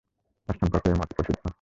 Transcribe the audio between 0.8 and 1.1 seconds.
এ